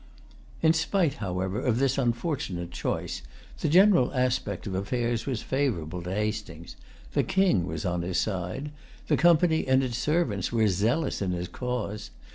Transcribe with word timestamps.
In 0.63 0.73
spite, 0.73 1.17
however, 1.21 1.59
of 1.61 1.77
this 1.77 1.99
unfortunate 1.99 2.71
choice, 2.71 3.21
the 3.59 3.69
general 3.69 4.11
aspect 4.15 4.65
of 4.65 4.73
affairs 4.73 5.27
was 5.27 5.43
favorable 5.43 6.01
to 6.01 6.09
Hastings. 6.11 6.75
The 7.13 7.21
King 7.21 7.67
was 7.67 7.85
on 7.85 8.01
his 8.01 8.17
side. 8.17 8.71
The 9.09 9.15
Company 9.17 9.67
and 9.67 9.83
its 9.83 9.99
servants 9.99 10.51
were 10.51 10.67
zealous 10.69 11.21
in 11.21 11.29
his 11.33 11.47
cause. 11.47 12.09